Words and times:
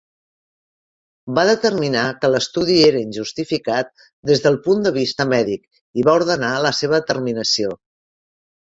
Va 1.39 1.43
determinar 1.49 2.05
que 2.23 2.31
l'estudi 2.35 2.79
era 2.87 3.03
injustificat 3.09 3.93
des 4.31 4.45
del 4.49 4.61
punt 4.67 4.85
de 4.89 4.95
vista 4.99 5.29
mèdic 5.37 5.71
i 6.03 6.11
va 6.11 6.21
ordenar 6.23 6.53
la 6.71 6.75
seva 6.83 7.07
terminació. 7.13 7.81